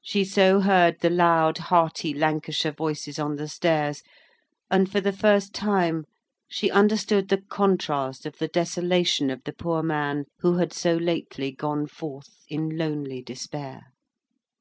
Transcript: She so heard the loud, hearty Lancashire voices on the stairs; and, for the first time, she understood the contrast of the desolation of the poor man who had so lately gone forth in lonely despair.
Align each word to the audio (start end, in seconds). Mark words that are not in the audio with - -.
She 0.00 0.24
so 0.24 0.60
heard 0.60 1.00
the 1.00 1.10
loud, 1.10 1.58
hearty 1.58 2.14
Lancashire 2.14 2.70
voices 2.70 3.18
on 3.18 3.34
the 3.34 3.48
stairs; 3.48 4.04
and, 4.70 4.88
for 4.88 5.00
the 5.00 5.12
first 5.12 5.52
time, 5.56 6.04
she 6.46 6.70
understood 6.70 7.30
the 7.30 7.38
contrast 7.48 8.26
of 8.26 8.38
the 8.38 8.46
desolation 8.46 9.28
of 9.28 9.42
the 9.42 9.52
poor 9.52 9.82
man 9.82 10.26
who 10.38 10.58
had 10.58 10.72
so 10.72 10.94
lately 10.94 11.50
gone 11.50 11.88
forth 11.88 12.44
in 12.48 12.78
lonely 12.78 13.22
despair. 13.22 13.86